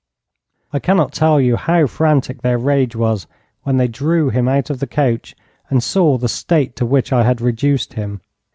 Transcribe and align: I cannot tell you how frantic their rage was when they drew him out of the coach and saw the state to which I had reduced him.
I 0.73 0.79
cannot 0.79 1.13
tell 1.13 1.39
you 1.39 1.55
how 1.57 1.85
frantic 1.85 2.41
their 2.41 2.57
rage 2.57 2.95
was 2.95 3.27
when 3.61 3.77
they 3.77 3.87
drew 3.87 4.31
him 4.31 4.47
out 4.47 4.71
of 4.71 4.79
the 4.79 4.87
coach 4.87 5.35
and 5.69 5.83
saw 5.83 6.17
the 6.17 6.27
state 6.27 6.75
to 6.77 6.87
which 6.87 7.13
I 7.13 7.21
had 7.21 7.39
reduced 7.39 7.93
him. 7.93 8.19